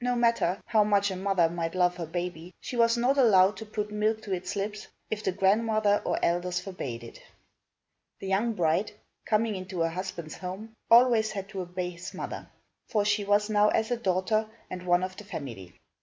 No 0.00 0.16
matter 0.16 0.62
how 0.64 0.82
much 0.82 1.10
a 1.10 1.16
mother 1.16 1.50
might 1.50 1.74
love 1.74 1.96
her 1.96 2.06
baby, 2.06 2.54
she 2.58 2.74
was 2.74 2.96
not 2.96 3.18
allowed 3.18 3.58
to 3.58 3.66
put 3.66 3.90
milk 3.92 4.22
to 4.22 4.32
its 4.32 4.56
lips, 4.56 4.88
if 5.10 5.22
the 5.22 5.30
grandmother 5.30 6.00
or 6.06 6.18
elders 6.24 6.58
forbade 6.58 7.04
it. 7.04 7.20
The 8.18 8.28
young 8.28 8.54
bride, 8.54 8.92
coming 9.26 9.54
into 9.54 9.80
her 9.80 9.90
husband's 9.90 10.38
home, 10.38 10.72
always 10.90 11.32
had 11.32 11.50
to 11.50 11.60
obey 11.60 11.90
his 11.90 12.14
mother, 12.14 12.48
for 12.86 13.04
she 13.04 13.24
was 13.26 13.50
now 13.50 13.68
as 13.68 13.90
a 13.90 13.98
daughter 13.98 14.48
and 14.70 14.86
one 14.86 15.02
of 15.02 15.18
the 15.18 15.24
family. 15.24 15.74